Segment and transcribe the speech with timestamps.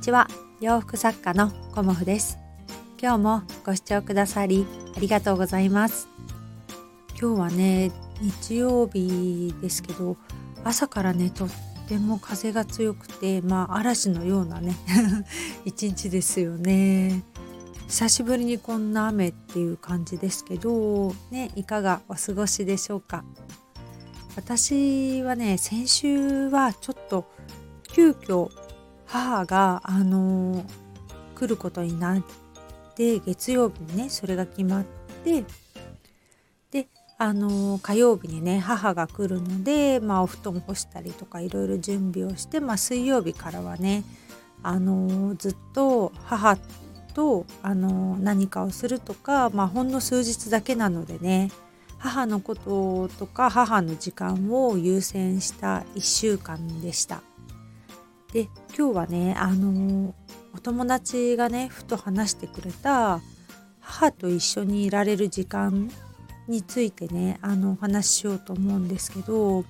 [0.00, 0.28] ちは。
[0.62, 2.38] 洋服作家のコモフです。
[2.98, 4.66] 今日もご視聴くださり
[4.96, 6.08] ありがとうございます。
[7.20, 10.16] 今日はね日曜日ですけど
[10.64, 11.48] 朝からねとっ
[11.86, 14.74] ても風が強くてまあ嵐のようなね
[15.66, 17.22] 一日ですよね。
[17.86, 23.22] 久しぶりにこんな雨っていう感じですけどねいかがお過ごしでしょうか。
[24.34, 27.26] 私はね先週はちょっと
[27.92, 28.48] 急遽
[29.10, 30.64] 母があの
[31.34, 32.22] 来ることになっ
[32.94, 34.84] て月曜日にねそれが決まっ
[35.24, 35.44] て
[36.70, 36.88] で
[37.18, 44.04] あの火曜日にね母が来るので、まあ、お布団干したりとかいろいろ準備をして、まあ、水曜日からはね
[44.62, 46.56] あのずっと母
[47.14, 51.50] とあの何かをするとか、まあ、ほんの数日だけなのでね
[51.98, 57.22] 母のこととか母の時間を優先した1週間でした。
[58.32, 60.14] で今日はねあの
[60.54, 63.20] お友達がねふと話してくれた
[63.80, 65.90] 母と一緒にいられる時間
[66.48, 69.64] についてねあのお話ししようと思うんですけど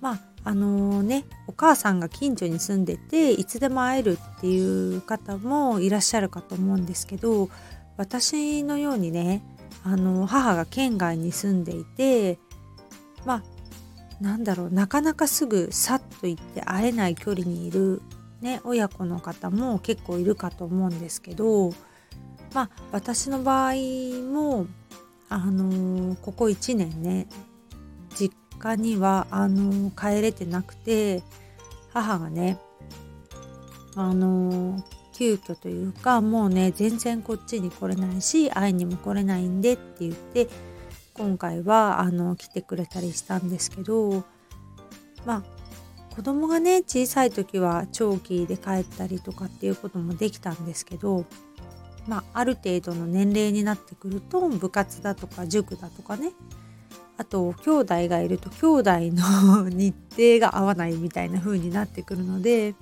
[0.00, 7.48] まああのねお母さんが近所に住んでていつでも会えるっていう方もいらっしゃるかと思うんですけど
[7.96, 9.42] 私のようにね
[9.84, 12.38] あの母が県外に住んでいて
[13.24, 13.42] まあ
[14.22, 18.00] なんだろうなかなかすぐさっと行って会えない距離にいる、
[18.40, 21.70] ね、親子の方も結構いるかと思うんですけど
[22.54, 23.74] まあ私の場合
[24.32, 24.66] も
[25.28, 27.26] あのー、ここ1年ね
[28.14, 31.22] 実家にはあのー、帰れてなくて
[31.92, 32.58] 母がね
[33.96, 34.82] あのー、
[35.14, 40.48] 急遽というかもうね全然こっちに来れないし会いにも来れないんでって言って
[41.14, 44.24] 今回はあの来てくれたりしたんですけど
[45.24, 45.61] まあ
[46.14, 51.24] 子供がね小さい時は長期で帰ったりとかっていうこともできたんですけど
[52.06, 56.32] まあある程度の年齢になってくると部活だとか塾だとかね
[57.16, 62.74] あと兄弟がいると兄弟の日程が合わないみたいな風になってくるので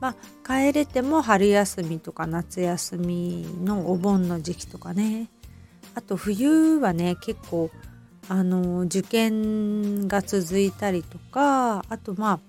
[0.00, 0.14] まあ
[0.46, 5.28] 帰れても春休みとか夏休みのお盆の時期とかね
[5.94, 7.70] あと冬はね結構
[8.28, 12.40] あの受験が続いたりとかあとまあ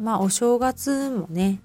[0.00, 1.60] まあお正月もね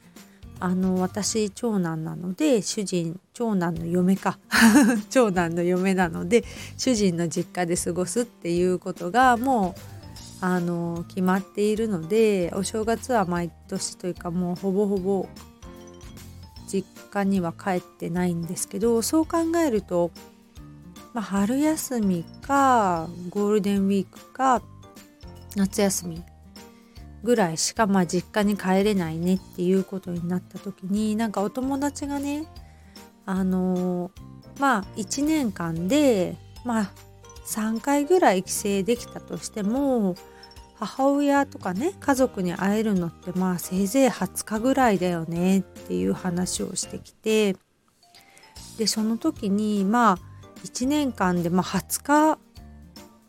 [0.60, 4.40] あの私長男なので主人長男の嫁か。
[5.10, 6.44] 長男の嫁なので
[6.78, 9.82] 主人の実家で過ごすっていうことがもう
[10.42, 15.28] あの決まっているのでお正月は毎年というかもうほぼほぼ
[16.68, 20.12] 実家には帰ってないんですけどそう考えると、
[21.14, 24.62] まあ、春休みかゴールデンウィークか
[25.56, 26.24] 夏休み
[27.24, 32.48] ぐらいしかまあ実家に帰れないねっていうことになった時になんかお友達がね
[33.26, 34.12] あの
[34.60, 36.92] まあ1年間でまあ
[37.48, 40.16] 3回ぐらい帰省できたとしても
[40.76, 47.56] 母親とかね家族に会えるのってまあせいぜい20日ぐらいだよねっていう話をしてきて
[48.78, 50.37] でその時にまあ
[50.68, 52.40] 1年間でまあ20日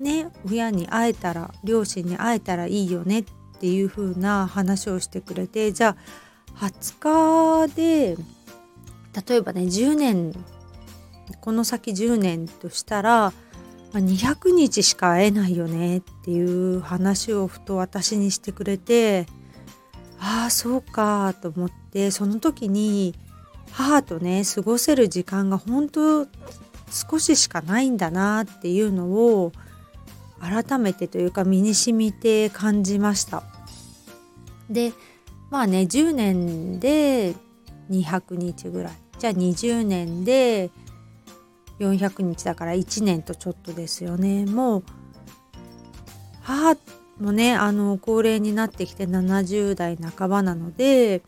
[0.01, 3.25] ね親に会えたら両親に会えたらいいよねっ
[3.61, 5.97] ていう風な話をしてくれてじゃ
[6.61, 8.17] あ20日で
[9.29, 10.33] 例えばね10年
[11.41, 13.33] この先10年としたら
[13.93, 19.27] 200日しか会えないよねっていう話をふと私にしてくれて
[20.21, 23.15] ああそうかと思ってその時に
[23.71, 26.27] 母とね過ごせる時間が本当
[26.91, 29.53] 少ししかないんだなっていうのを
[30.41, 33.43] 改めてというか身に染みて感じました。
[34.71, 34.93] で
[35.51, 37.35] まあね10年で
[37.91, 40.71] 200日ぐらいじゃあ20年で
[41.79, 44.85] 400日だから1年とちょっとですよねもう
[46.43, 46.77] 母
[47.21, 51.23] もねあの高齢になってきて70代半ばなので、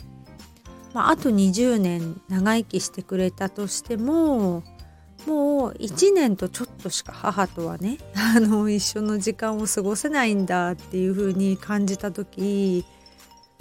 [0.94, 4.62] まあ、あと20年長生きしてくれたとしても
[5.26, 12.84] もう1年とちょっとしか母とはねあの一緒の時間を過ごせないんだっていう風に感じた時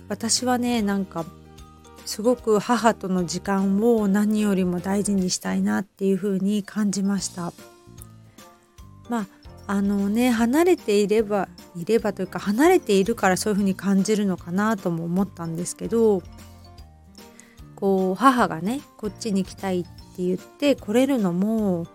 [0.08, 1.26] 私はねなんか
[2.06, 7.54] すごく母との時間を何よりも大事にしたいなっていう風に感じました。
[9.10, 9.28] まあ
[9.68, 16.24] あのね離れていればいればというか離れているからそういう風に感じるのかなとも思ったんですけど
[17.76, 21.88] こう母がねこっちに来たいってって言って来れるのも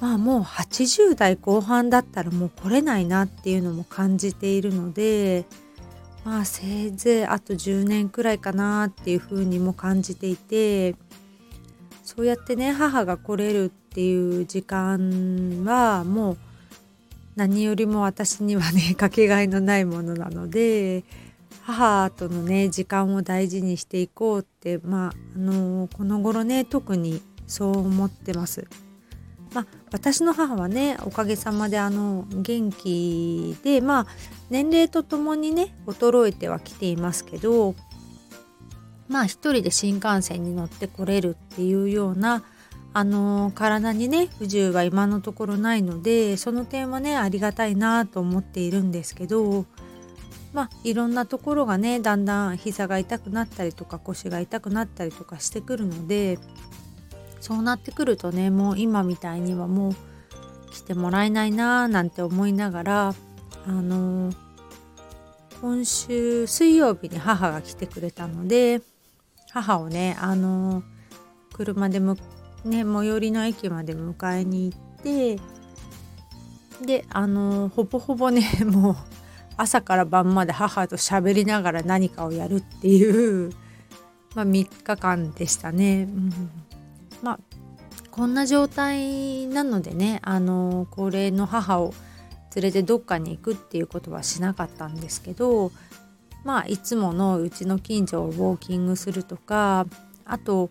[0.00, 5.46] まあもう80代後半だったらもう来れないなっていうのも感じているので
[6.24, 10.94] まあせいぜいあと10年くらいかなっていうふうにも感じていて
[12.04, 16.38] そうやってね母が来れるっていう時間はもう
[17.36, 21.04] 何よりも私にはねかけがえのないものなので
[21.62, 28.66] 母とのね時間を大事にしていこうってまああのこの頃ね特にそう思ってます。
[29.54, 34.06] まあ、私の母はねおかげさまであの元気でまあ
[34.48, 37.74] 年齢とともにね衰えてはきていますけど
[39.08, 42.42] まあ一人で新幹線に乗ってこれるっていうような
[42.94, 49.66] あの体にね不自由は今のところないのでその点はねありがたいなと思っているんですけど
[50.52, 56.38] まあいろんなところがねだんだん膝が痛くなったりとか腰が痛くなったりとかしてくるので
[57.40, 59.94] そうなってくるとねもう今みたいにはもう
[60.70, 63.14] 来てもらえないなーなんて思いながら
[63.66, 64.36] あのー、
[65.60, 68.80] 今週水曜日に母が来てくれたので
[69.50, 70.84] 母をねあのー、
[71.54, 72.16] 車でむ
[72.64, 75.38] ね最寄りの駅まで迎えに行って
[76.84, 78.96] であのー、ほぼほぼね もう
[79.56, 83.50] 朝から晩まで母と喋りながら何かをやるっていう、
[84.34, 86.02] まあ、3日間でしたね。
[86.02, 86.50] うん
[87.22, 87.38] まあ
[88.10, 91.94] こんな状態なのでねあの高齢の母を
[92.54, 95.72] 連れてどっかに行くっていうことはしなかったんですけど
[96.44, 99.86] まあいつものうちの近所をウォーキングするとか
[100.26, 100.68] あと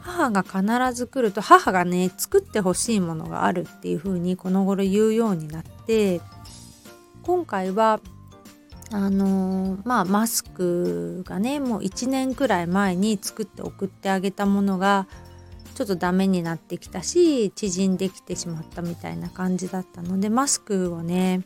[0.00, 6.20] 母が必ず来ると母がね作ってほしいものがあるっていう風にこの頃言うようになって
[7.26, 8.00] 今回は
[8.92, 15.08] あのー、まあマスクがねもう1年くらい前に作って送ってあげたものが
[15.74, 21.42] ちょっとダメになってきたし縮んできてしまったみたいな感じだったのでマスクをね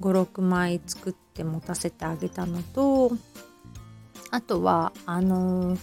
[0.00, 3.12] 56枚作って持たせてあげたのと
[4.30, 5.76] あとはあの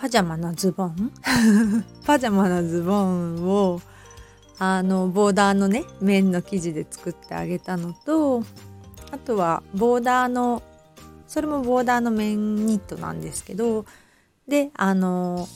[0.00, 1.12] パジャマのズボン。
[2.06, 3.80] パジャマのズボンを
[4.58, 8.42] あのボーダーのね綿の生地で作ってあげたのと
[9.10, 10.62] あとはボーダーの
[11.26, 13.84] それもボーダーの綿ニットなんですけど
[14.48, 15.46] であの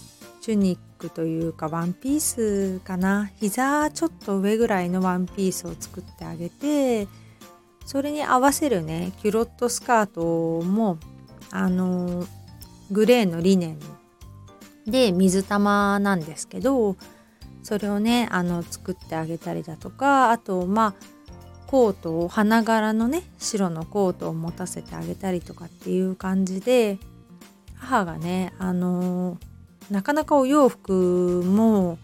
[0.40, 3.30] チュニックというかワンピースかな。
[3.40, 7.08] 膝ちょっと上ぐらいのワンピースを作ってあげて
[7.86, 10.98] それに合わせるねキュロットスカートも
[11.50, 12.24] あの
[12.90, 13.76] グレーのリネ
[14.86, 16.96] ンで水玉なんですけど
[17.62, 21.22] それをねあの作ってあげたりだとかあとまあ
[21.66, 26.98] コートを花柄のね白のコートを持たせてあげたりとかっていう感じで
[27.76, 29.38] 母がねあの
[29.90, 31.98] なかなかお洋服も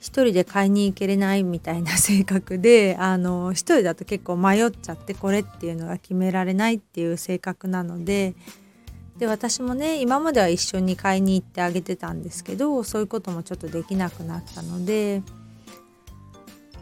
[0.00, 8.34] 一人で買いに行けれないみたいな 性格であの一人だと結構迷っちゃってこれっていうのが決められないっていう性格なので
[9.18, 15.22] で私もね今までは一緒に買いに行ってあげてたんですけどそういうこともちょっとできなくなったので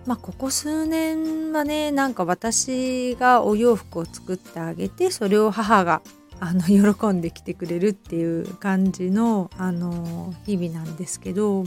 [0.05, 6.03] まあここ数年はねなんか私がお洋服を作ってあげてそれを母が
[6.39, 6.63] あの
[6.95, 11.65] 喜んできてくれるっていう感じのあの日々なんですけど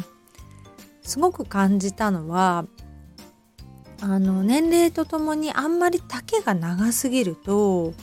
[1.01, 2.65] すごく感じたのは
[4.01, 7.93] あの年齢とともにあんまり丈が長すぎると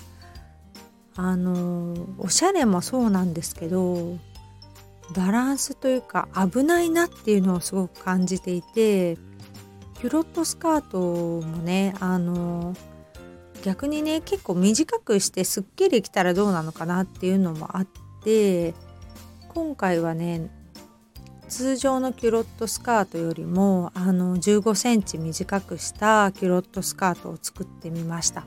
[1.17, 4.19] あのおしゃれもそうなんですけど
[5.15, 9.17] バランスというか危ないなっていうのをすごく感じていて
[9.95, 12.75] キュロットスカートもねあの
[13.63, 17.87] 逆にね結構短くしてすっきりきたらどうなのかなっていうのもあっ
[18.23, 18.75] て
[19.49, 20.51] 今回はね
[21.49, 28.45] 通常のキュロットスカートよりもあの15センチ短くしたキュロットスカートを作ってみました。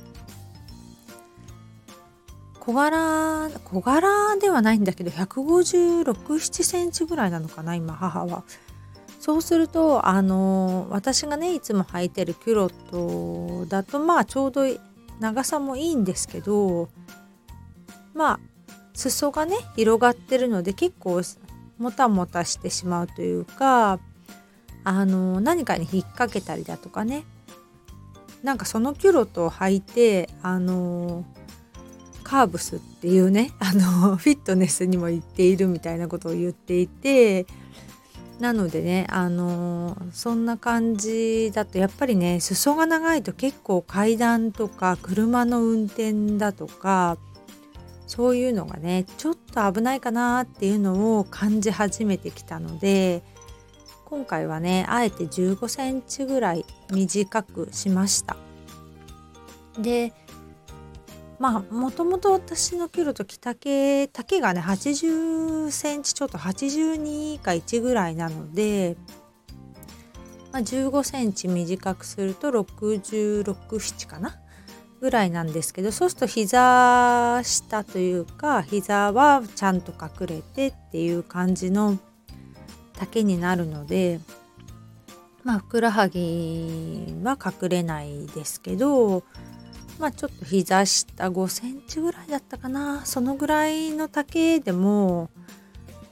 [2.70, 8.44] 小柄小柄ではないんだけど156,7センチぐらいなのかな今母は。
[9.20, 14.62] そうするとあの私がねいつも履いてるキュロットだとまあちょうど
[15.20, 16.90] 長さもいいんですけど
[18.14, 18.40] まあ
[18.94, 21.22] 裾がね広がってるので結構
[21.80, 24.00] もたもたしてしまうというか
[24.84, 27.26] あの何かに引っ掛けたりだとかね。
[28.44, 31.26] なんかそのキュロットを履いてあの
[32.30, 37.48] カーブスっていうね あのフィットネスにも行っているみたいなことを言っていて
[38.40, 47.18] なのでねあの、そんな感じだとやっぱりね裾が長いと結構階段とか車の運転だとか
[48.08, 53.24] そういうのがねちょっと危ないかなっていうのを感じ始めてきたので
[54.06, 58.38] 今回はねあえて15センチぐらい短くしました。
[59.80, 60.14] で
[61.40, 68.98] まあもともと私のキュロと着丈丈がね80センチちょっと82か1ぐらいなので、
[70.52, 74.38] まあ、15センチ短くすると667かな
[75.00, 81.98] ぐらいなんですけどそうすると膝下というか膝はちゃんと隠れてっていう感じの
[83.00, 84.20] 丈になるので
[85.46, 89.24] まあふくらはぎは隠れないですけど
[90.00, 93.06] まあちょっと膝下5センチぐらいだったかな。
[93.06, 95.30] そのぐらいの丈でも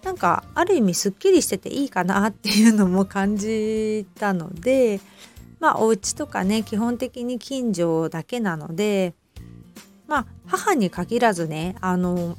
[0.04, 5.00] なんかある意味すっきりしてていいかなっていうのも感じたので
[5.60, 9.14] まあお家とかね基本的に近所だけなので
[10.08, 12.38] まあ母に限らずねあの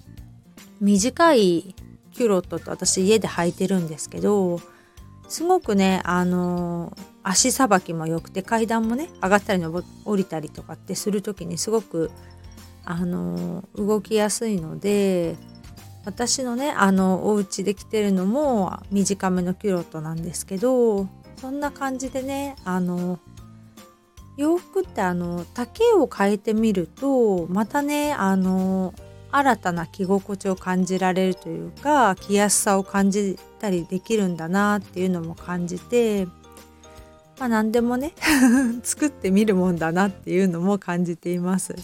[0.81, 1.75] 短い
[2.13, 4.61] キュロットと私家で履いてるんですけど
[5.29, 9.63] すごくねあの足さばきも良くて階段もね上がったり
[10.05, 12.11] 降りたりとかってする時にすごく
[12.85, 15.37] あの動きやすいので
[16.07, 21.07] 私のねあのお家で着てるのも短めのキュロットなんですけど
[21.37, 23.19] そんな感じでねあの
[24.39, 28.95] 洋服ってあの丈を変えてみるとまたねあの
[29.31, 36.27] 新たな着心地を感じられるというか着やすさを感じたりできるんだなっていうのも感じて
[37.39, 38.15] まあ何でもね
[38.83, 41.77] 作ってみるもんだなっていうのも感じています。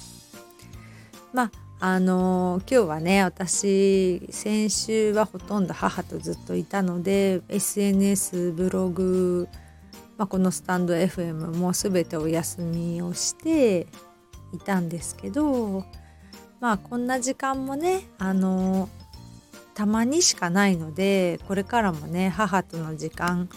[1.33, 9.49] まああの、今日はね私先週はほとんど母とずっといたので SNS ブログ、
[10.17, 13.87] まあ、このスタンド FM も全てお休みをして
[14.55, 15.85] いたんですけど
[16.65, 18.89] まあこんな時間もねあの、
[19.75, 23.51] たまにしかないのでこれからもね母との時間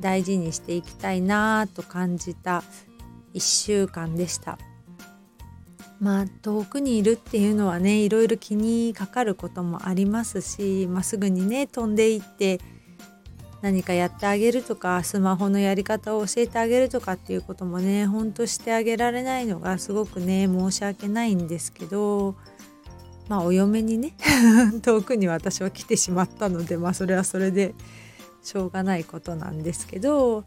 [0.00, 2.64] 大事にしていきたいなと感じた
[3.34, 4.58] 1週間でした。
[6.00, 12.58] まあ遠くにいるっていうのはねいろいろ気にかかることもありますし、まあ、すぐにね飛んでいって
[13.62, 22.36] 何かやってあげるとかスマホのやり方を教えてあげるとかっていうこともねほんとしてあげられないのがすごくね申し訳ないんですけど
[23.28, 24.14] まあお嫁にね
[24.82, 27.74] 遠くに私は来てしまったのでまあそれはそれで
[28.42, 30.44] しょうがないことなんですけど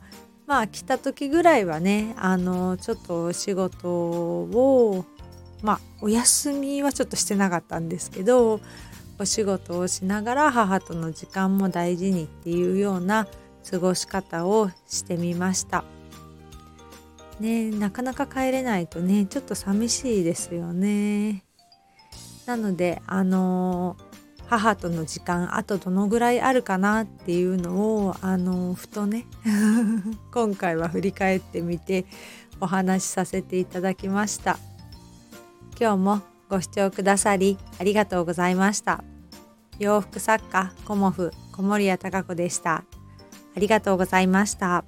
[0.47, 5.05] まあ来た時ぐらいはねあのちょっと仕事を
[5.61, 8.59] まあお休みはちょっとしてなかったんですけど
[9.19, 13.27] お仕事をしながら母との時間も大事にっていうような
[13.69, 15.83] 過ごし方をしてみました。
[17.39, 21.43] ねなかなか帰れないとねちょっと寂しいですよね。
[22.45, 23.95] なのであの
[24.47, 29.25] 母との時間あとどのぐらいあるかなっていうのをあのふとね
[30.33, 32.05] 今回は振り返ってみて
[32.59, 34.57] お話しさせていただきました。
[35.79, 39.03] 今日もご視聴くださりありがとうございました。
[39.79, 42.83] 洋服作家コモフ小森屋隆子でした。
[43.55, 44.85] ありがとうございました。